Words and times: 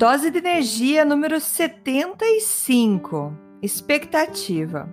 Dose 0.00 0.30
de 0.30 0.38
energia 0.38 1.04
número 1.04 1.38
75. 1.38 3.36
Expectativa. 3.60 4.88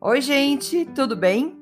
Oi, 0.00 0.20
gente, 0.20 0.84
tudo 0.86 1.14
bem? 1.14 1.56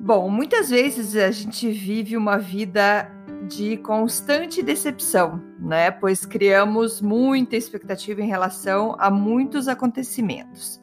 Bom, 0.00 0.30
muitas 0.30 0.70
vezes 0.70 1.14
a 1.14 1.30
gente 1.30 1.70
vive 1.70 2.16
uma 2.16 2.38
vida 2.38 3.12
de 3.46 3.76
constante 3.76 4.62
decepção, 4.62 5.44
né? 5.58 5.90
Pois 5.90 6.24
criamos 6.24 7.02
muita 7.02 7.56
expectativa 7.56 8.22
em 8.22 8.26
relação 8.26 8.96
a 8.98 9.10
muitos 9.10 9.68
acontecimentos. 9.68 10.80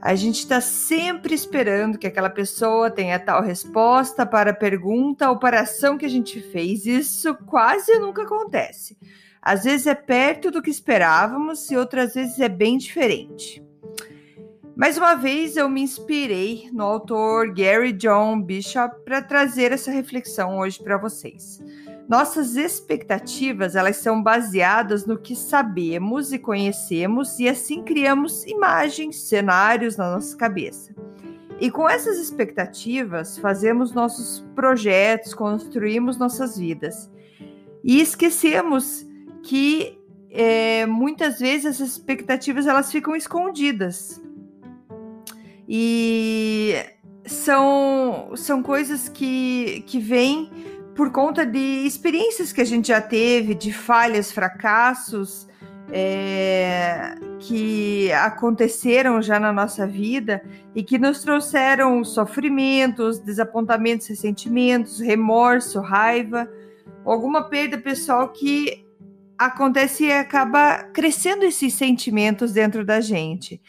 A 0.00 0.14
gente 0.14 0.38
está 0.38 0.62
sempre 0.62 1.34
esperando 1.34 1.98
que 1.98 2.06
aquela 2.06 2.30
pessoa 2.30 2.90
tenha 2.90 3.18
tal 3.18 3.42
resposta 3.42 4.24
para 4.24 4.52
a 4.52 4.56
pergunta 4.56 5.28
ou 5.28 5.38
para 5.38 5.58
a 5.58 5.64
ação 5.64 5.98
que 5.98 6.06
a 6.06 6.10
gente 6.10 6.40
fez. 6.40 6.86
Isso 6.86 7.34
quase 7.44 7.98
nunca 7.98 8.22
acontece. 8.22 8.96
Às 9.48 9.64
vezes 9.64 9.86
é 9.86 9.94
perto 9.94 10.50
do 10.50 10.60
que 10.60 10.68
esperávamos 10.68 11.70
e 11.70 11.76
outras 11.78 12.12
vezes 12.12 12.38
é 12.38 12.50
bem 12.50 12.76
diferente. 12.76 13.64
Mais 14.76 14.98
uma 14.98 15.14
vez 15.14 15.56
eu 15.56 15.70
me 15.70 15.80
inspirei 15.80 16.68
no 16.70 16.84
autor 16.84 17.54
Gary 17.54 17.94
John 17.94 18.42
Bishop 18.42 18.94
para 19.06 19.22
trazer 19.22 19.72
essa 19.72 19.90
reflexão 19.90 20.58
hoje 20.58 20.78
para 20.78 20.98
vocês. 20.98 21.64
Nossas 22.06 22.56
expectativas, 22.56 23.74
elas 23.74 23.96
são 23.96 24.22
baseadas 24.22 25.06
no 25.06 25.16
que 25.16 25.34
sabemos 25.34 26.30
e 26.30 26.38
conhecemos 26.38 27.38
e 27.38 27.48
assim 27.48 27.82
criamos 27.82 28.44
imagens, 28.44 29.18
cenários 29.30 29.96
na 29.96 30.12
nossa 30.12 30.36
cabeça. 30.36 30.94
E 31.58 31.70
com 31.70 31.88
essas 31.88 32.18
expectativas, 32.18 33.38
fazemos 33.38 33.94
nossos 33.94 34.44
projetos, 34.54 35.32
construímos 35.32 36.18
nossas 36.18 36.58
vidas. 36.58 37.10
E 37.82 38.02
esquecemos 38.02 39.07
que 39.42 39.98
é, 40.30 40.86
muitas 40.86 41.38
vezes 41.38 41.66
essas 41.66 41.90
expectativas 41.90 42.66
elas 42.66 42.90
ficam 42.90 43.16
escondidas. 43.16 44.22
E 45.68 46.74
são, 47.24 48.32
são 48.34 48.62
coisas 48.62 49.08
que, 49.08 49.84
que 49.86 49.98
vêm 49.98 50.50
por 50.94 51.10
conta 51.10 51.46
de 51.46 51.86
experiências 51.86 52.52
que 52.52 52.60
a 52.60 52.64
gente 52.64 52.88
já 52.88 53.00
teve, 53.00 53.54
de 53.54 53.72
falhas, 53.72 54.32
fracassos 54.32 55.46
é, 55.90 57.14
que 57.38 58.12
aconteceram 58.12 59.22
já 59.22 59.38
na 59.38 59.52
nossa 59.52 59.86
vida 59.86 60.42
e 60.74 60.82
que 60.82 60.98
nos 60.98 61.22
trouxeram 61.22 62.04
sofrimentos, 62.04 63.18
desapontamentos, 63.18 64.06
ressentimentos, 64.06 65.00
remorso, 65.00 65.80
raiva, 65.80 66.50
alguma 67.04 67.44
perda 67.48 67.78
pessoal 67.78 68.28
que 68.30 68.87
acontece 69.38 70.06
e 70.06 70.12
acaba 70.12 70.82
crescendo 70.92 71.44
esses 71.44 71.72
sentimentos 71.74 72.52
dentro 72.52 72.84
da 72.84 73.00
gente. 73.00 73.60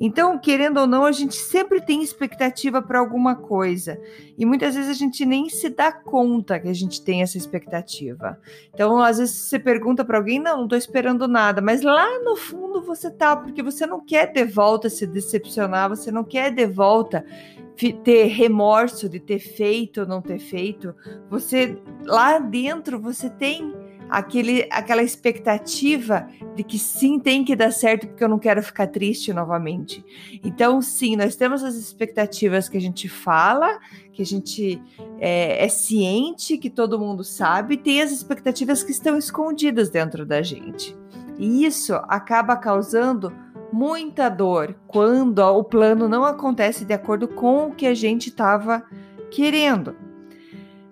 Então, 0.00 0.38
querendo 0.38 0.78
ou 0.78 0.86
não, 0.86 1.04
a 1.04 1.10
gente 1.10 1.34
sempre 1.34 1.80
tem 1.80 2.04
expectativa 2.04 2.80
para 2.80 3.00
alguma 3.00 3.34
coisa. 3.34 4.00
E 4.38 4.46
muitas 4.46 4.76
vezes 4.76 4.88
a 4.88 4.94
gente 4.94 5.26
nem 5.26 5.48
se 5.48 5.68
dá 5.68 5.90
conta 5.90 6.60
que 6.60 6.68
a 6.68 6.72
gente 6.72 7.02
tem 7.02 7.22
essa 7.22 7.36
expectativa. 7.36 8.38
Então, 8.72 9.00
às 9.00 9.18
vezes 9.18 9.34
você 9.34 9.58
pergunta 9.58 10.04
para 10.04 10.18
alguém: 10.18 10.38
não, 10.38 10.58
não 10.58 10.64
estou 10.64 10.78
esperando 10.78 11.26
nada. 11.26 11.60
Mas 11.60 11.82
lá 11.82 12.20
no 12.20 12.36
fundo 12.36 12.80
você 12.80 13.10
tá, 13.10 13.36
porque 13.36 13.60
você 13.60 13.86
não 13.86 14.04
quer 14.04 14.32
de 14.32 14.44
volta 14.44 14.88
se 14.88 15.04
decepcionar, 15.04 15.88
você 15.88 16.12
não 16.12 16.22
quer 16.22 16.52
de 16.52 16.66
volta 16.66 17.24
ter 18.04 18.26
remorso 18.26 19.08
de 19.08 19.20
ter 19.20 19.38
feito 19.38 20.00
ou 20.00 20.06
não 20.06 20.20
ter 20.20 20.38
feito. 20.38 20.94
Você 21.30 21.76
lá 22.04 22.38
dentro 22.38 23.00
você 23.00 23.30
tem 23.30 23.72
aquele, 24.08 24.66
aquela 24.70 25.02
expectativa 25.02 26.28
de 26.54 26.62
que 26.62 26.78
sim, 26.78 27.18
tem 27.18 27.44
que 27.44 27.54
dar 27.54 27.70
certo 27.70 28.06
porque 28.06 28.24
eu 28.24 28.28
não 28.28 28.38
quero 28.38 28.62
ficar 28.62 28.86
triste 28.86 29.32
novamente. 29.32 30.04
Então, 30.44 30.80
sim, 30.80 31.16
nós 31.16 31.36
temos 31.36 31.62
as 31.62 31.74
expectativas 31.74 32.68
que 32.68 32.76
a 32.76 32.80
gente 32.80 33.08
fala, 33.08 33.78
que 34.12 34.22
a 34.22 34.26
gente 34.26 34.80
é, 35.18 35.64
é 35.64 35.68
ciente, 35.68 36.58
que 36.58 36.70
todo 36.70 36.98
mundo 36.98 37.22
sabe, 37.22 37.74
e 37.74 37.78
tem 37.78 38.02
as 38.02 38.10
expectativas 38.10 38.82
que 38.82 38.92
estão 38.92 39.16
escondidas 39.16 39.90
dentro 39.90 40.24
da 40.26 40.42
gente. 40.42 40.96
E 41.38 41.64
isso 41.64 41.94
acaba 42.08 42.56
causando 42.56 43.32
muita 43.72 44.28
dor 44.28 44.74
quando 44.86 45.40
o 45.40 45.62
plano 45.62 46.08
não 46.08 46.24
acontece 46.24 46.84
de 46.84 46.94
acordo 46.94 47.28
com 47.28 47.68
o 47.68 47.74
que 47.74 47.86
a 47.86 47.94
gente 47.94 48.28
estava 48.28 48.82
querendo. 49.30 50.07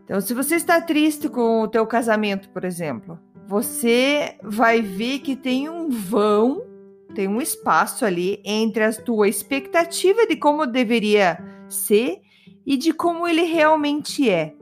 Então, 0.07 0.21
se 0.21 0.33
você 0.33 0.55
está 0.55 0.81
triste 0.81 1.29
com 1.29 1.63
o 1.63 1.69
teu 1.69 1.85
casamento, 1.85 2.49
por 2.51 2.65
exemplo, 2.65 3.19
você 3.49 4.37
vai 4.41 4.81
ver 4.81 5.19
que 5.19 5.35
tem 5.35 5.69
um 5.69 5.91
vão, 5.91 6.65
tem 7.13 7.27
um 7.27 7.41
espaço 7.41 8.05
ali 8.05 8.41
entre 8.45 8.85
a 8.85 8.93
tua 8.93 9.29
expectativa 9.29 10.25
de 10.25 10.37
como 10.37 10.65
deveria 10.65 11.45
ser 11.69 12.21
e 12.65 12.77
de 12.77 12.93
como 12.93 13.27
ele 13.27 13.43
realmente 13.43 14.31
é. 14.31 14.55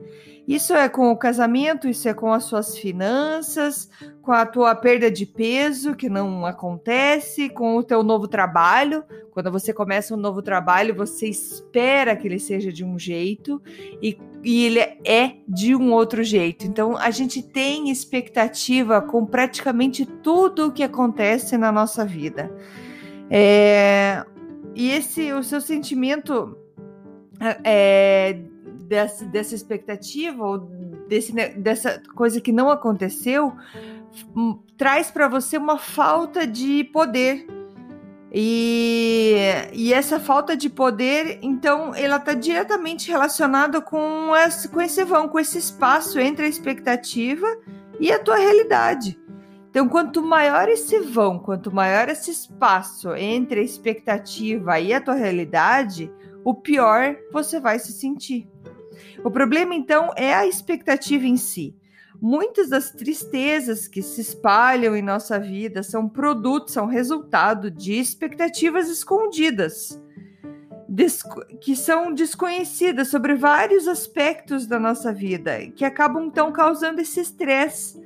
Isso 0.47 0.73
é 0.73 0.87
com 0.89 1.11
o 1.11 1.17
casamento, 1.17 1.87
isso 1.87 2.07
é 2.07 2.13
com 2.13 2.31
as 2.31 2.43
suas 2.43 2.77
finanças, 2.77 3.89
com 4.21 4.31
a 4.31 4.45
tua 4.45 4.75
perda 4.75 5.09
de 5.09 5.25
peso 5.25 5.95
que 5.95 6.07
não 6.07 6.45
acontece, 6.45 7.49
com 7.49 7.75
o 7.75 7.83
teu 7.83 8.03
novo 8.03 8.27
trabalho. 8.27 9.03
Quando 9.31 9.51
você 9.51 9.73
começa 9.73 10.13
um 10.13 10.17
novo 10.17 10.43
trabalho, 10.43 10.95
você 10.95 11.27
espera 11.27 12.15
que 12.15 12.27
ele 12.27 12.39
seja 12.39 12.71
de 12.71 12.85
um 12.85 12.97
jeito 12.97 13.59
e, 14.01 14.17
e 14.45 14.63
ele 14.63 14.79
é 14.79 15.37
de 15.47 15.75
um 15.75 15.91
outro 15.91 16.23
jeito. 16.23 16.67
Então 16.67 16.95
a 16.95 17.09
gente 17.09 17.41
tem 17.41 17.89
expectativa 17.89 19.01
com 19.01 19.25
praticamente 19.25 20.05
tudo 20.05 20.67
o 20.67 20.71
que 20.71 20.83
acontece 20.83 21.57
na 21.57 21.71
nossa 21.71 22.05
vida. 22.05 22.55
É, 23.27 24.23
e 24.75 24.91
esse 24.91 25.33
o 25.33 25.43
seu 25.43 25.59
sentimento 25.59 26.55
é, 27.63 28.39
dessa, 28.83 29.25
dessa 29.25 29.55
expectativa 29.55 30.45
ou 30.45 30.59
desse, 31.09 31.33
dessa 31.57 31.99
coisa 32.13 32.39
que 32.39 32.51
não 32.51 32.69
aconteceu 32.69 33.51
hum, 34.35 34.59
traz 34.77 35.09
para 35.09 35.27
você 35.27 35.57
uma 35.57 35.79
falta 35.79 36.45
de 36.45 36.83
poder. 36.83 37.47
E, 38.37 39.33
e 39.71 39.93
essa 39.93 40.19
falta 40.19 40.57
de 40.57 40.69
poder, 40.69 41.39
então, 41.41 41.95
ela 41.95 42.17
está 42.17 42.33
diretamente 42.33 43.09
relacionada 43.09 43.79
com 43.79 44.35
esse, 44.35 44.67
com 44.67 44.81
esse 44.81 45.05
vão, 45.05 45.29
com 45.29 45.39
esse 45.39 45.57
espaço 45.57 46.19
entre 46.19 46.45
a 46.45 46.49
expectativa 46.49 47.47
e 47.97 48.11
a 48.11 48.19
tua 48.19 48.35
realidade. 48.35 49.17
Então, 49.69 49.87
quanto 49.87 50.21
maior 50.21 50.67
esse 50.67 50.99
vão, 50.99 51.39
quanto 51.39 51.73
maior 51.73 52.09
esse 52.09 52.29
espaço 52.29 53.15
entre 53.15 53.61
a 53.61 53.63
expectativa 53.63 54.81
e 54.81 54.93
a 54.93 54.99
tua 54.99 55.13
realidade, 55.13 56.11
o 56.43 56.53
pior 56.53 57.15
você 57.31 57.57
vai 57.57 57.79
se 57.79 57.93
sentir. 57.93 58.49
O 59.23 59.31
problema, 59.31 59.73
então, 59.73 60.11
é 60.17 60.33
a 60.33 60.45
expectativa 60.45 61.25
em 61.25 61.37
si. 61.37 61.73
Muitas 62.21 62.69
das 62.69 62.91
tristezas 62.91 63.87
que 63.87 64.01
se 64.01 64.21
espalham 64.21 64.95
em 64.95 65.01
nossa 65.01 65.39
vida 65.39 65.83
são 65.83 66.07
produto, 66.07 66.71
são 66.71 66.85
resultado 66.85 67.69
de 67.69 67.93
expectativas 67.93 68.89
escondidas, 68.89 70.01
que 71.61 71.75
são 71.75 72.13
desconhecidas 72.13 73.09
sobre 73.09 73.35
vários 73.35 73.87
aspectos 73.87 74.65
da 74.65 74.79
nossa 74.79 75.11
vida, 75.11 75.67
que 75.75 75.83
acabam 75.83 76.25
então 76.25 76.51
causando 76.51 77.01
esse 77.01 77.19
estresse, 77.19 78.01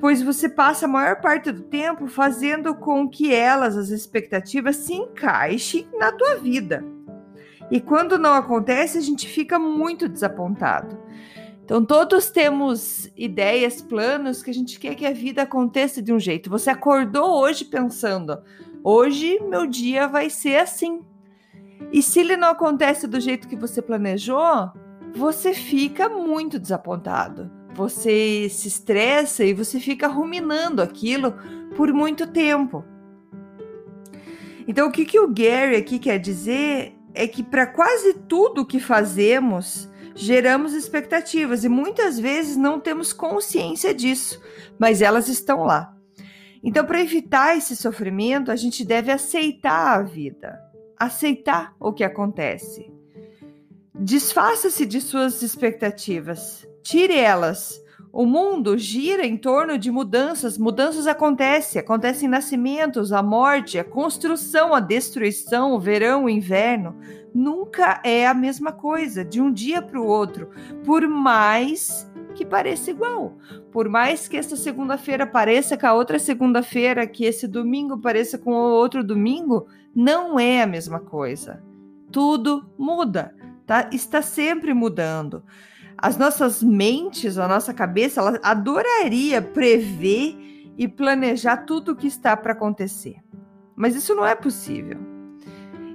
pois 0.00 0.22
você 0.22 0.48
passa 0.48 0.86
a 0.86 0.88
maior 0.88 1.20
parte 1.20 1.52
do 1.52 1.62
tempo 1.62 2.08
fazendo 2.08 2.74
com 2.74 3.08
que 3.08 3.32
elas, 3.32 3.76
as 3.76 3.90
expectativas, 3.90 4.76
se 4.76 4.94
encaixem 4.94 5.86
na 5.98 6.10
tua 6.10 6.36
vida. 6.36 6.84
E 7.70 7.80
quando 7.80 8.18
não 8.18 8.34
acontece, 8.34 8.98
a 8.98 9.00
gente 9.00 9.26
fica 9.28 9.58
muito 9.58 10.08
desapontado. 10.08 11.00
Então, 11.64 11.84
todos 11.84 12.30
temos 12.30 13.10
ideias, 13.16 13.80
planos 13.80 14.42
que 14.42 14.50
a 14.50 14.54
gente 14.54 14.78
quer 14.78 14.94
que 14.94 15.06
a 15.06 15.12
vida 15.12 15.42
aconteça 15.42 16.02
de 16.02 16.12
um 16.12 16.18
jeito. 16.18 16.50
Você 16.50 16.70
acordou 16.70 17.40
hoje 17.40 17.64
pensando: 17.64 18.38
hoje 18.82 19.38
meu 19.40 19.66
dia 19.66 20.08
vai 20.08 20.28
ser 20.28 20.56
assim. 20.56 21.02
E 21.92 22.02
se 22.02 22.20
ele 22.20 22.36
não 22.36 22.48
acontece 22.48 23.06
do 23.06 23.20
jeito 23.20 23.48
que 23.48 23.56
você 23.56 23.80
planejou, 23.80 24.70
você 25.14 25.54
fica 25.54 26.08
muito 26.08 26.58
desapontado. 26.58 27.50
Você 27.74 28.48
se 28.50 28.68
estressa 28.68 29.44
e 29.44 29.54
você 29.54 29.80
fica 29.80 30.06
ruminando 30.06 30.82
aquilo 30.82 31.34
por 31.76 31.92
muito 31.92 32.26
tempo. 32.26 32.84
Então, 34.66 34.88
o 34.88 34.92
que, 34.92 35.04
que 35.04 35.18
o 35.18 35.28
Gary 35.28 35.76
aqui 35.76 35.98
quer 35.98 36.18
dizer 36.18 36.94
é 37.14 37.26
que 37.26 37.42
para 37.42 37.66
quase 37.66 38.14
tudo 38.14 38.66
que 38.66 38.78
fazemos, 38.78 39.88
geramos 40.14 40.72
expectativas 40.74 41.64
e 41.64 41.68
muitas 41.68 42.18
vezes 42.18 42.56
não 42.56 42.80
temos 42.80 43.12
consciência 43.12 43.94
disso, 43.94 44.40
mas 44.78 45.02
elas 45.02 45.28
estão 45.28 45.64
lá. 45.64 45.94
Então, 46.62 46.86
para 46.86 47.00
evitar 47.00 47.56
esse 47.56 47.74
sofrimento, 47.74 48.50
a 48.52 48.56
gente 48.56 48.84
deve 48.84 49.10
aceitar 49.10 49.98
a 49.98 50.02
vida, 50.02 50.60
aceitar 50.96 51.74
o 51.80 51.92
que 51.92 52.04
acontece. 52.04 52.88
Desfaça-se 53.94 54.86
de 54.86 55.00
suas 55.00 55.42
expectativas, 55.42 56.66
tire 56.82 57.18
elas. 57.18 57.81
O 58.12 58.26
mundo 58.26 58.76
gira 58.76 59.24
em 59.24 59.38
torno 59.38 59.78
de 59.78 59.90
mudanças, 59.90 60.58
mudanças 60.58 61.06
acontecem, 61.06 61.80
acontecem 61.80 62.28
nascimentos, 62.28 63.10
a 63.10 63.22
morte, 63.22 63.78
a 63.78 63.84
construção, 63.84 64.74
a 64.74 64.80
destruição, 64.80 65.72
o 65.72 65.80
verão, 65.80 66.24
o 66.24 66.28
inverno. 66.28 66.94
Nunca 67.34 68.02
é 68.04 68.26
a 68.26 68.34
mesma 68.34 68.70
coisa, 68.70 69.24
de 69.24 69.40
um 69.40 69.50
dia 69.50 69.80
para 69.80 69.98
o 69.98 70.06
outro, 70.06 70.50
por 70.84 71.08
mais 71.08 72.06
que 72.34 72.44
pareça 72.44 72.90
igual. 72.90 73.38
Por 73.70 73.88
mais 73.88 74.28
que 74.28 74.36
essa 74.36 74.56
segunda-feira 74.56 75.26
pareça 75.26 75.78
com 75.78 75.86
a 75.86 75.94
outra 75.94 76.18
segunda-feira, 76.18 77.06
que 77.06 77.24
esse 77.24 77.48
domingo 77.48 77.96
pareça 77.96 78.36
com 78.36 78.52
o 78.52 78.72
outro 78.72 79.02
domingo, 79.02 79.66
não 79.94 80.38
é 80.38 80.62
a 80.62 80.66
mesma 80.66 81.00
coisa. 81.00 81.62
Tudo 82.10 82.70
muda 82.76 83.34
tá? 83.66 83.88
Está 83.92 84.20
sempre 84.22 84.74
mudando. 84.74 85.42
As 85.96 86.16
nossas 86.16 86.62
mentes, 86.62 87.38
a 87.38 87.46
nossa 87.46 87.72
cabeça, 87.72 88.20
ela 88.20 88.40
adoraria 88.42 89.40
prever 89.40 90.36
e 90.76 90.88
planejar 90.88 91.58
tudo 91.58 91.92
o 91.92 91.96
que 91.96 92.06
está 92.06 92.36
para 92.36 92.52
acontecer. 92.52 93.16
Mas 93.76 93.94
isso 93.94 94.14
não 94.14 94.26
é 94.26 94.34
possível. 94.34 94.98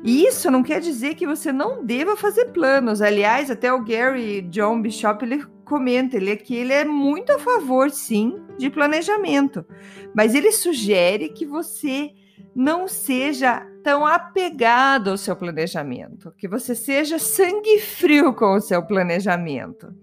E 0.04 0.26
isso 0.26 0.50
não 0.50 0.64
quer 0.64 0.80
dizer 0.80 1.16
que 1.16 1.26
você 1.26 1.52
não 1.52 1.84
deva 1.84 2.16
fazer 2.16 2.46
planos. 2.46 3.02
Aliás, 3.02 3.50
até 3.50 3.74
o 3.74 3.84
Gary 3.84 4.42
John 4.44 4.82
Bishop 4.82 5.26
ele 5.26 5.46
comenta 5.66 6.16
ele 6.16 6.36
que 6.38 6.56
ele 6.56 6.72
é 6.72 6.86
muito 6.86 7.32
a 7.34 7.40
favor, 7.40 7.90
sim, 7.92 8.40
de 8.58 8.70
planejamento. 8.70 9.66
Mas 10.14 10.34
ele 10.34 10.52
sugere 10.52 11.30
que 11.30 11.46
você 11.46 12.12
não 12.56 12.88
seja 12.88 13.66
tão 13.84 14.06
apegado 14.06 15.12
ao 15.12 15.18
seu 15.18 15.36
planejamento, 15.36 16.34
que 16.38 16.48
você 16.48 16.74
seja 16.74 17.20
sangue 17.20 17.80
frio 17.80 18.34
com 18.34 18.56
o 18.56 18.62
seu 18.62 18.82
planejamento. 18.84 19.94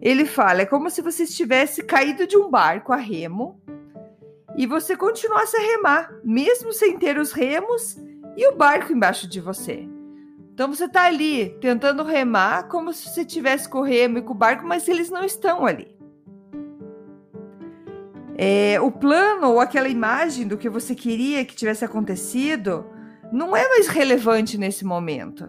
Ele 0.00 0.24
fala: 0.24 0.62
é 0.62 0.66
como 0.66 0.90
se 0.90 1.02
você 1.02 1.24
estivesse 1.24 1.82
caído 1.82 2.26
de 2.26 2.36
um 2.36 2.50
barco 2.50 2.92
a 2.92 2.96
remo 2.96 3.60
e 4.56 4.66
você 4.66 4.96
continuasse 4.96 5.56
a 5.56 5.60
remar, 5.60 6.12
mesmo 6.24 6.72
sem 6.72 6.98
ter 6.98 7.18
os 7.18 7.32
remos 7.32 7.96
e 8.36 8.46
o 8.48 8.56
barco 8.56 8.92
embaixo 8.92 9.28
de 9.28 9.40
você. 9.40 9.88
Então 10.52 10.68
você 10.68 10.84
está 10.84 11.04
ali 11.04 11.50
tentando 11.60 12.02
remar 12.02 12.68
como 12.68 12.92
se 12.92 13.08
você 13.08 13.24
tivesse 13.24 13.68
com 13.68 13.78
o 13.78 13.84
remo 13.84 14.18
e 14.18 14.22
com 14.22 14.32
o 14.32 14.36
barco, 14.36 14.66
mas 14.66 14.86
eles 14.88 15.08
não 15.08 15.24
estão 15.24 15.64
ali. 15.64 15.96
É, 18.44 18.80
o 18.80 18.90
plano 18.90 19.50
ou 19.50 19.60
aquela 19.60 19.88
imagem 19.88 20.48
do 20.48 20.58
que 20.58 20.68
você 20.68 20.96
queria 20.96 21.44
que 21.44 21.54
tivesse 21.54 21.84
acontecido 21.84 22.84
não 23.32 23.56
é 23.56 23.68
mais 23.68 23.86
relevante 23.86 24.58
nesse 24.58 24.84
momento. 24.84 25.48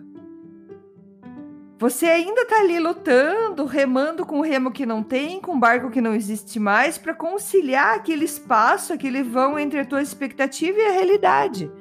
Você 1.79 2.05
ainda 2.05 2.43
está 2.43 2.59
ali 2.59 2.79
lutando, 2.79 3.65
remando 3.65 4.23
com 4.23 4.37
o 4.37 4.43
remo 4.43 4.71
que 4.71 4.85
não 4.85 5.01
tem, 5.01 5.41
com 5.41 5.55
o 5.55 5.59
barco 5.59 5.89
que 5.89 5.99
não 5.99 6.13
existe 6.13 6.59
mais, 6.59 6.99
para 6.99 7.15
conciliar 7.15 7.95
aquele 7.95 8.25
espaço, 8.25 8.93
aquele 8.93 9.23
vão 9.23 9.57
entre 9.57 9.79
a 9.79 9.85
tua 9.85 10.03
expectativa 10.03 10.77
e 10.77 10.85
a 10.85 10.91
realidade. 10.91 11.71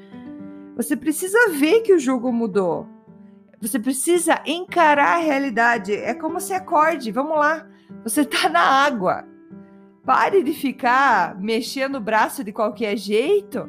Você 0.76 0.96
precisa 0.96 1.50
ver 1.50 1.82
que 1.82 1.92
o 1.92 2.00
jogo 2.00 2.32
mudou. 2.32 2.88
Você 3.60 3.78
precisa 3.78 4.40
encarar 4.46 5.18
a 5.18 5.22
realidade. 5.22 5.92
É 5.92 6.14
como 6.14 6.40
se 6.40 6.54
acorde. 6.54 7.12
Vamos 7.12 7.36
lá. 7.36 7.66
Você 8.02 8.22
está 8.22 8.48
na 8.48 8.62
água. 8.62 9.30
Pare 10.04 10.42
de 10.42 10.52
ficar 10.52 11.38
mexendo 11.40 11.96
o 11.96 12.00
braço 12.00 12.42
de 12.42 12.52
qualquer 12.52 12.96
jeito 12.96 13.68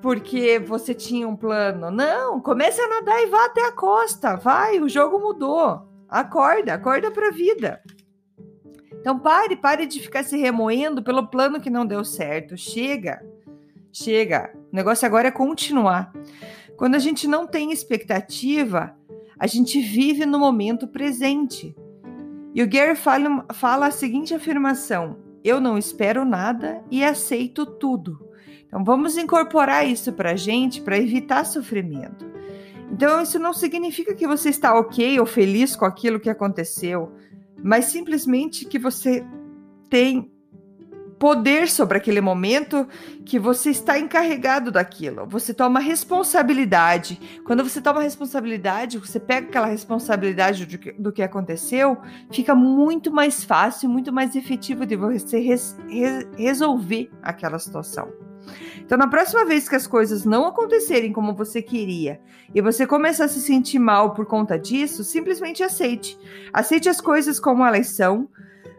porque 0.00 0.58
você 0.58 0.94
tinha 0.94 1.28
um 1.28 1.36
plano. 1.36 1.90
Não, 1.90 2.40
comece 2.40 2.80
a 2.80 2.88
nadar 2.88 3.22
e 3.22 3.26
vá 3.26 3.44
até 3.46 3.66
a 3.66 3.72
costa. 3.72 4.36
Vai, 4.36 4.80
o 4.80 4.88
jogo 4.88 5.18
mudou. 5.18 5.86
Acorda, 6.08 6.74
acorda 6.74 7.10
para 7.10 7.28
a 7.28 7.32
vida. 7.32 7.82
Então 9.00 9.18
pare, 9.18 9.56
pare 9.56 9.86
de 9.86 10.00
ficar 10.00 10.22
se 10.22 10.36
remoendo 10.36 11.02
pelo 11.02 11.26
plano 11.26 11.60
que 11.60 11.70
não 11.70 11.86
deu 11.86 12.04
certo. 12.04 12.56
Chega. 12.56 13.24
Chega. 13.92 14.52
O 14.72 14.76
negócio 14.76 15.06
agora 15.06 15.28
é 15.28 15.32
continuar. 15.32 16.12
Quando 16.76 16.94
a 16.94 16.98
gente 16.98 17.28
não 17.28 17.46
tem 17.46 17.72
expectativa, 17.72 18.96
a 19.38 19.46
gente 19.46 19.80
vive 19.80 20.24
no 20.26 20.38
momento 20.38 20.86
presente. 20.86 21.74
E 22.54 22.62
o 22.62 22.68
Gary 22.68 22.96
fala, 22.96 23.46
fala 23.52 23.86
a 23.86 23.90
seguinte 23.90 24.34
afirmação: 24.34 25.18
eu 25.44 25.60
não 25.60 25.78
espero 25.78 26.24
nada 26.24 26.82
e 26.90 27.04
aceito 27.04 27.64
tudo. 27.64 28.30
Então 28.66 28.84
vamos 28.84 29.16
incorporar 29.16 29.86
isso 29.86 30.12
para 30.12 30.32
a 30.32 30.36
gente 30.36 30.80
para 30.80 30.98
evitar 30.98 31.44
sofrimento. 31.44 32.30
Então 32.92 33.22
isso 33.22 33.38
não 33.38 33.52
significa 33.52 34.14
que 34.14 34.26
você 34.26 34.48
está 34.48 34.78
ok 34.78 35.18
ou 35.18 35.26
feliz 35.26 35.74
com 35.74 35.84
aquilo 35.84 36.20
que 36.20 36.30
aconteceu, 36.30 37.12
mas 37.62 37.86
simplesmente 37.86 38.64
que 38.64 38.78
você 38.78 39.24
tem 39.88 40.29
poder 41.20 41.68
sobre 41.68 41.98
aquele 41.98 42.22
momento 42.22 42.88
que 43.26 43.38
você 43.38 43.68
está 43.68 43.98
encarregado 43.98 44.72
daquilo. 44.72 45.26
Você 45.26 45.52
toma 45.52 45.78
responsabilidade. 45.78 47.20
Quando 47.44 47.62
você 47.62 47.78
toma 47.78 48.00
responsabilidade, 48.00 48.96
você 48.96 49.20
pega 49.20 49.46
aquela 49.46 49.66
responsabilidade 49.66 50.64
do 50.64 50.78
que, 50.78 50.92
do 50.92 51.12
que 51.12 51.22
aconteceu, 51.22 51.98
fica 52.32 52.54
muito 52.54 53.12
mais 53.12 53.44
fácil, 53.44 53.90
muito 53.90 54.10
mais 54.10 54.34
efetivo 54.34 54.86
de 54.86 54.96
você 54.96 55.38
res, 55.40 55.76
res, 55.90 56.26
resolver 56.38 57.10
aquela 57.22 57.58
situação. 57.58 58.10
Então, 58.78 58.96
na 58.96 59.06
próxima 59.06 59.44
vez 59.44 59.68
que 59.68 59.76
as 59.76 59.86
coisas 59.86 60.24
não 60.24 60.46
acontecerem 60.46 61.12
como 61.12 61.34
você 61.34 61.60
queria 61.60 62.18
e 62.54 62.62
você 62.62 62.86
começar 62.86 63.26
a 63.26 63.28
se 63.28 63.42
sentir 63.42 63.78
mal 63.78 64.14
por 64.14 64.24
conta 64.24 64.58
disso, 64.58 65.04
simplesmente 65.04 65.62
aceite. 65.62 66.18
Aceite 66.50 66.88
as 66.88 66.98
coisas 66.98 67.38
como 67.38 67.62
elas 67.62 67.88
são. 67.88 68.26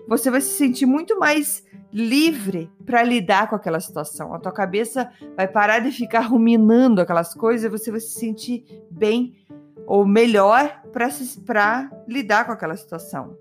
Você 0.08 0.32
vai 0.32 0.42
se 0.42 0.58
sentir 0.58 0.88
muito 0.88 1.20
mais 1.20 1.64
livre 1.94 2.72
para 2.86 3.04
lidar 3.04 3.50
com 3.50 3.56
aquela 3.56 3.80
situação. 3.80 4.34
A 4.34 4.40
tua 4.40 4.52
cabeça 4.52 5.12
vai 5.36 5.48
parar 5.48 5.80
de 5.80 5.92
ficar 5.92 6.22
ruminando 6.22 7.02
aquelas 7.02 7.34
coisas 7.34 7.66
e 7.66 7.70
você 7.70 7.92
vai 7.92 8.00
se 8.00 8.20
sentir 8.20 8.66
bem 8.90 9.36
ou 9.86 10.06
melhor 10.06 10.82
para 11.46 11.92
lidar 12.08 12.46
com 12.46 12.52
aquela 12.52 12.76
situação. 12.76 13.38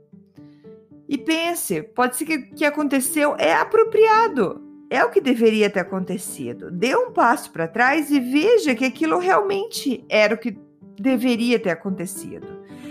E 1.09 1.19
pense, 1.19 1.83
pode 1.83 2.17
ser 2.17 2.25
que 2.25 2.37
o 2.37 2.55
que 2.55 2.65
aconteceu 2.65 3.35
é 3.37 3.53
apropriado, 3.53 4.63
é 4.89 5.05
o 5.05 5.11
que 5.11 5.21
deveria 5.21 5.69
ter 5.69 5.81
acontecido. 5.81 6.71
Dê 6.71 6.95
um 6.97 7.13
passo 7.13 7.51
para 7.51 7.69
trás 7.69 8.11
e 8.11 8.21
veja 8.21 8.75
que 8.75 8.85
aquilo 8.85 9.19
realmente 9.19 10.05
era 10.09 10.35
o 10.35 10.39
que 10.39 10.57
deveria 10.99 11.59
ter 11.59 11.71
acontecido. 11.71 12.47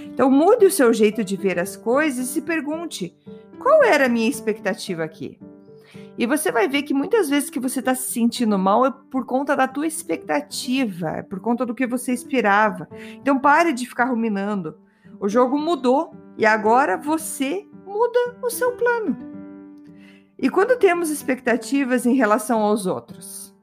Então 0.05 0.29
mude 0.29 0.65
o 0.65 0.71
seu 0.71 0.93
jeito 0.93 1.23
de 1.23 1.37
ver 1.37 1.57
as 1.59 1.77
coisas 1.77 2.27
e 2.27 2.33
se 2.33 2.41
pergunte: 2.41 3.15
qual 3.57 3.83
era 3.83 4.05
a 4.05 4.09
minha 4.09 4.29
expectativa 4.29 5.03
aqui? 5.03 5.39
E 6.17 6.25
você 6.25 6.51
vai 6.51 6.67
ver 6.67 6.83
que 6.83 6.93
muitas 6.93 7.29
vezes 7.29 7.49
que 7.49 7.59
você 7.59 7.79
está 7.79 7.95
se 7.95 8.11
sentindo 8.11 8.57
mal 8.59 8.85
é 8.85 8.93
por 9.09 9.25
conta 9.25 9.55
da 9.55 9.67
tua 9.67 9.87
expectativa, 9.87 11.09
é 11.09 11.21
por 11.21 11.39
conta 11.39 11.65
do 11.65 11.73
que 11.73 11.87
você 11.87 12.11
esperava. 12.11 12.87
Então 13.15 13.39
pare 13.39 13.71
de 13.71 13.85
ficar 13.85 14.05
ruminando. 14.05 14.77
O 15.19 15.27
jogo 15.29 15.57
mudou 15.57 16.13
e 16.37 16.45
agora 16.45 16.97
você 16.97 17.67
muda 17.85 18.37
o 18.41 18.49
seu 18.49 18.73
plano. 18.73 19.17
E 20.37 20.49
quando 20.49 20.77
temos 20.77 21.09
expectativas 21.09 22.05
em 22.05 22.15
relação 22.15 22.59
aos 22.59 22.85
outros, 22.85 23.53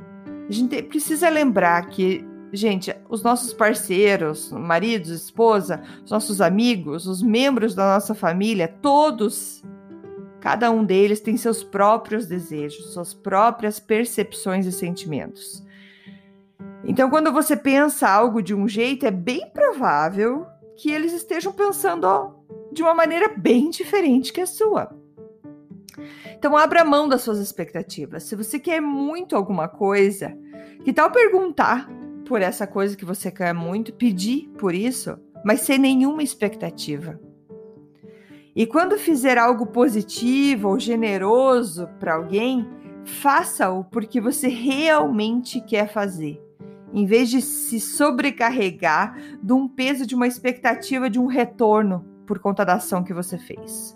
a 0.49 0.53
gente 0.53 0.83
precisa 0.83 1.29
lembrar 1.31 1.87
que, 1.87 2.23
gente, 2.53 2.95
os 3.09 3.23
nossos 3.23 3.55
parceiros, 3.55 4.53
maridos, 4.53 5.09
esposa, 5.09 5.83
os 6.05 6.11
nossos 6.11 6.41
amigos, 6.41 7.07
os 7.07 7.23
membros 7.23 7.75
da 7.75 7.95
nossa 7.95 8.15
família, 8.15 8.69
todos 8.69 9.63
Cada 10.41 10.71
um 10.71 10.85
deles 10.85 11.21
tem 11.21 11.37
seus 11.37 11.65
próprios 11.65 12.27
desejos, 12.27 12.93
suas 12.93 13.15
próprias 13.15 13.81
percepções 13.81 14.67
e 14.67 14.73
sentimentos. 14.73 15.65
Então, 16.85 17.11
quando 17.11 17.33
você 17.33 17.57
pensa 17.57 18.09
algo 18.09 18.43
de 18.43 18.55
um 18.55 18.69
jeito, 18.69 19.07
é 19.07 19.11
bem 19.11 19.51
provável 19.51 20.47
que 20.77 20.91
eles 20.91 21.13
estejam 21.13 21.53
pensando 21.53 22.35
de 22.71 22.83
uma 22.83 22.95
maneira 22.95 23.29
bem 23.37 23.71
diferente 23.71 24.33
que 24.33 24.41
a 24.41 24.47
sua. 24.47 24.95
Então, 26.39 26.57
abra 26.57 26.85
mão 26.85 27.09
das 27.09 27.23
suas 27.23 27.39
expectativas. 27.39 28.25
Se 28.25 28.37
você 28.37 28.59
quer 28.59 28.81
muito 28.81 29.35
alguma 29.35 29.67
coisa, 29.67 30.37
que 30.85 30.93
tal 30.93 31.11
perguntar 31.11 31.89
por 32.27 32.43
essa 32.43 32.67
coisa 32.67 32.97
que 32.97 33.05
você 33.05 33.31
quer 33.31 33.55
muito, 33.55 33.93
pedir 33.93 34.49
por 34.59 34.75
isso, 34.75 35.19
mas 35.45 35.63
sem 35.63 35.79
nenhuma 35.79 36.23
expectativa. 36.23 37.19
E 38.57 38.67
quando 38.67 38.99
fizer 38.99 39.37
algo 39.37 39.67
positivo 39.67 40.71
ou 40.71 40.81
generoso 40.81 41.91
para 42.01 42.15
alguém, 42.15 42.67
faça-o 43.05 43.85
porque 43.85 44.19
você 44.19 44.49
realmente 44.49 45.61
quer 45.61 45.93
fazer, 45.93 46.43
em 46.91 47.05
vez 47.05 47.29
de 47.29 47.43
se 47.43 47.79
sobrecarregar 47.79 49.15
de 49.43 49.53
um 49.53 49.69
peso 49.69 50.07
de 50.07 50.15
uma 50.15 50.27
expectativa 50.27 51.11
de 51.11 51.21
um 51.21 51.27
retorno 51.27 52.03
por 52.27 52.39
conta 52.39 52.65
da 52.65 52.77
ação 52.77 53.05
que 53.05 53.13
você 53.13 53.37
fez. 53.37 53.95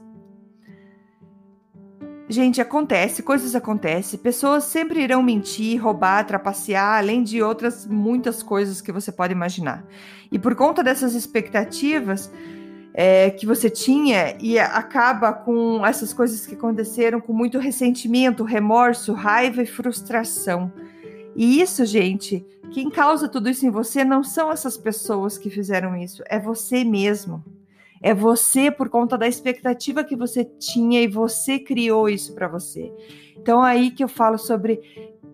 Gente, 2.29 2.61
acontece, 2.61 3.23
coisas 3.23 3.57
acontecem, 3.57 4.21
pessoas 4.21 4.65
sempre 4.65 5.03
irão 5.03 5.23
mentir, 5.23 5.83
roubar, 5.83 6.25
trapacear, 6.27 6.99
além 6.99 7.25
de 7.25 7.43
outras 7.43 7.87
muitas 7.87 8.43
coisas 8.43 8.83
que 8.83 8.93
você 8.93 9.11
pode 9.11 9.33
imaginar. 9.33 9.85
E 10.31 10.39
por 10.39 10.55
conta 10.55 10.85
dessas 10.85 11.15
expectativas 11.15 12.31
é, 12.93 13.31
que 13.31 13.47
você 13.47 13.71
tinha 13.71 14.37
e 14.41 14.59
acaba 14.59 15.33
com 15.33 15.85
essas 15.85 16.13
coisas 16.13 16.47
que 16.47 16.55
aconteceram 16.55 17.21
com 17.21 17.33
muito 17.33 17.59
ressentimento, 17.59 18.45
remorso, 18.45 19.13
raiva 19.13 19.63
e 19.63 19.67
frustração. 19.67 20.73
E 21.37 21.61
isso, 21.61 21.85
gente, 21.85 22.45
quem 22.73 22.91
causa 22.91 23.29
tudo 23.29 23.49
isso 23.49 23.67
em 23.67 23.71
você 23.71 24.05
não 24.05 24.23
são 24.23 24.51
essas 24.51 24.77
pessoas 24.77 25.39
que 25.39 25.51
fizeram 25.51 25.97
isso, 25.97 26.23
é 26.27 26.39
você 26.39 26.85
mesmo. 26.85 27.45
É 28.03 28.15
você 28.15 28.71
por 28.71 28.89
conta 28.89 29.19
da 29.19 29.29
expectativa 29.29 30.03
que 30.03 30.17
você 30.17 30.45
tinha 30.45 31.03
e 31.03 31.07
você 31.07 31.59
criou 31.59 32.09
isso 32.09 32.35
para 32.35 32.49
você. 32.49 32.91
Então 33.37 33.63
aí 33.63 33.91
que 33.91 34.03
eu 34.03 34.09
falo 34.09 34.39
sobre 34.39 34.81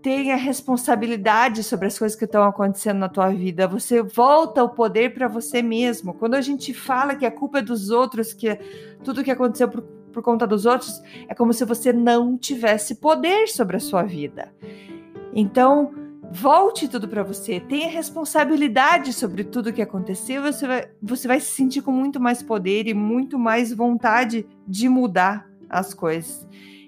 ter 0.07 0.31
a 0.31 0.37
responsabilidade 0.37 1.65
sobre 1.65 1.89
as 1.89 1.99
coisas 1.99 2.17
que 2.17 2.27
estão 2.27 2.45
acontecendo 2.45 2.99
na 2.99 3.09
tua 3.09 3.29
vida. 3.31 3.67
Você 3.67 4.01
volta 4.01 4.63
o 4.63 4.69
poder 4.69 5.13
para 5.13 5.27
você 5.27 5.61
mesmo. 5.61 6.15
Quando 6.15 6.35
a 6.35 6.41
gente 6.41 6.73
fala 6.73 7.17
que 7.17 7.27
a 7.27 7.31
culpa 7.31 7.59
é 7.59 7.63
dos 7.63 7.91
outros, 7.91 8.33
que 8.33 8.57
tudo 9.03 9.25
que 9.25 9.33
aconteceu 9.33 9.69
por, 9.69 9.83
por 9.83 10.23
conta 10.23 10.47
dos 10.47 10.65
outros, 10.65 11.03
é 11.29 11.35
como 11.35 11.53
se 11.53 11.65
você 11.65 11.93
não 11.93 12.39
tivesse 12.39 12.95
poder 12.95 13.49
sobre 13.49 13.79
a 13.79 13.81
sua 13.81 14.05
vida. 14.05 14.55
Então, 15.35 15.93
Volte 16.29 16.89
tudo 16.89 17.07
para 17.07 17.23
você, 17.23 17.61
tenha 17.61 17.89
responsabilidade 17.89 19.13
sobre 19.13 19.45
tudo 19.45 19.73
que 19.73 19.81
aconteceu, 19.81 20.43
você 20.43 20.67
vai, 20.67 20.91
você 21.01 21.29
vai 21.29 21.39
se 21.39 21.53
sentir 21.53 21.83
com 21.83 21.93
muito 21.93 22.19
mais 22.19 22.43
poder 22.43 22.89
e 22.89 22.93
muito 22.93 23.39
mais 23.39 23.73
vontade 23.73 24.45
de 24.67 24.89
mudar 24.89 25.49
as 25.71 25.95
coisas. 25.95 26.45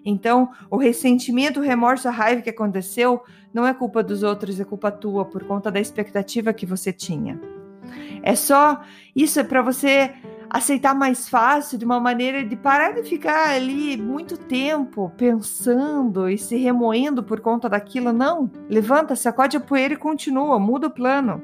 Então, 0.08 0.50
o 0.70 0.78
ressentimento, 0.78 1.60
o 1.60 1.62
remorso, 1.62 2.08
a 2.08 2.10
raiva 2.10 2.40
que 2.40 2.48
aconteceu 2.48 3.22
não 3.52 3.66
é 3.66 3.74
culpa 3.74 4.02
dos 4.02 4.22
outros, 4.22 4.58
é 4.58 4.64
culpa 4.64 4.90
tua 4.90 5.24
por 5.24 5.44
conta 5.44 5.70
da 5.70 5.78
expectativa 5.78 6.52
que 6.52 6.64
você 6.64 6.92
tinha. 6.92 7.38
É 8.22 8.34
só 8.34 8.80
isso 9.14 9.38
é 9.38 9.44
para 9.44 9.60
você 9.60 10.14
aceitar 10.48 10.94
mais 10.94 11.28
fácil, 11.28 11.78
de 11.78 11.84
uma 11.84 12.00
maneira 12.00 12.42
de 12.42 12.56
parar 12.56 12.92
de 12.92 13.02
ficar 13.02 13.50
ali 13.50 13.98
muito 13.98 14.38
tempo 14.38 15.12
pensando 15.14 16.26
e 16.26 16.38
se 16.38 16.56
remoendo 16.56 17.22
por 17.22 17.40
conta 17.40 17.68
daquilo. 17.68 18.10
Não, 18.10 18.50
levanta, 18.68 19.14
sacode 19.14 19.58
a 19.58 19.60
poeira 19.60 19.92
e 19.92 19.98
continua, 19.98 20.58
muda 20.58 20.86
o 20.86 20.90
plano. 20.90 21.42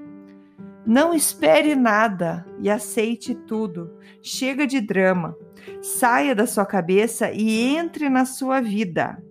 Não 0.86 1.12
espere 1.12 1.74
nada 1.74 2.46
e 2.60 2.70
aceite 2.70 3.34
tudo. 3.34 3.90
Chega 4.22 4.66
de 4.66 4.80
drama. 4.80 5.36
Saia 5.82 6.34
da 6.34 6.46
sua 6.46 6.66
cabeça 6.66 7.30
e 7.30 7.76
entre 7.76 8.08
na 8.08 8.24
sua 8.24 8.60
vida. 8.60 9.22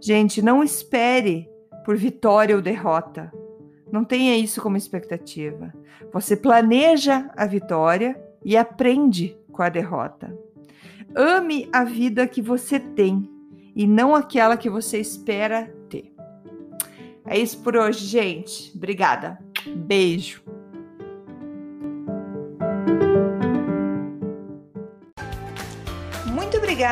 Gente, 0.00 0.42
não 0.42 0.62
espere 0.62 1.48
por 1.84 1.96
vitória 1.96 2.56
ou 2.56 2.62
derrota. 2.62 3.32
Não 3.90 4.04
tenha 4.04 4.36
isso 4.36 4.60
como 4.60 4.76
expectativa. 4.76 5.72
Você 6.12 6.36
planeja 6.36 7.30
a 7.36 7.46
vitória 7.46 8.20
e 8.44 8.56
aprende 8.56 9.36
com 9.50 9.62
a 9.62 9.68
derrota. 9.68 10.36
Ame 11.14 11.68
a 11.72 11.84
vida 11.84 12.26
que 12.26 12.40
você 12.40 12.80
tem 12.80 13.30
e 13.74 13.86
não 13.86 14.14
aquela 14.14 14.56
que 14.56 14.70
você 14.70 14.98
espera 14.98 15.72
ter. 15.88 16.12
É 17.26 17.38
isso 17.38 17.62
por 17.62 17.76
hoje, 17.76 18.06
gente. 18.06 18.72
Obrigada. 18.74 19.38
Beijo. 19.76 20.42